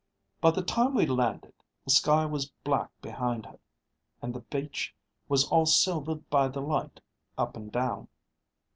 By 0.41 0.49
the 0.49 0.63
time 0.63 0.95
we 0.95 1.05
landed, 1.05 1.53
the 1.85 1.91
sky 1.91 2.25
was 2.25 2.49
black 2.63 2.89
behind 3.03 3.45
her, 3.45 3.59
and 4.19 4.33
the 4.33 4.39
beach 4.39 4.95
was 5.29 5.47
all 5.49 5.67
silvered 5.67 6.27
by 6.31 6.47
the 6.47 6.59
light, 6.61 7.01
up 7.37 7.55
and 7.55 7.71
down. 7.71 8.07